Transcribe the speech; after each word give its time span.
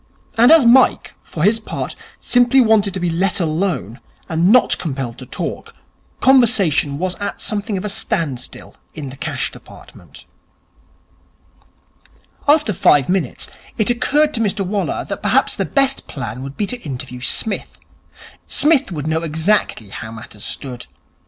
And 0.35 0.51
as 0.51 0.65
Mike, 0.65 1.13
for 1.23 1.43
his 1.43 1.59
part, 1.59 1.95
simply 2.19 2.59
wanted 2.59 2.91
to 2.95 2.99
be 2.99 3.11
let 3.11 3.39
alone, 3.39 3.99
and 4.27 4.51
not 4.51 4.79
compelled 4.79 5.19
to 5.19 5.27
talk, 5.27 5.75
conversation 6.21 6.97
was 6.97 7.13
at 7.17 7.39
something 7.39 7.77
of 7.77 7.85
a 7.85 7.89
standstill 7.89 8.73
in 8.95 9.11
the 9.11 9.15
Cash 9.15 9.51
Department. 9.51 10.25
After 12.47 12.73
five 12.73 13.09
minutes, 13.09 13.47
it 13.77 13.91
occurred 13.91 14.33
to 14.33 14.39
Mr 14.41 14.65
Waller 14.65 15.05
that 15.05 15.21
perhaps 15.21 15.55
the 15.55 15.65
best 15.65 16.07
plan 16.07 16.41
would 16.41 16.57
be 16.57 16.65
to 16.65 16.81
interview 16.81 17.21
Psmith. 17.21 17.77
Psmith 18.47 18.91
would 18.91 19.05
know 19.05 19.21
exactly 19.21 19.89
how 19.89 20.11
matters 20.11 20.43
stood. 20.43 20.87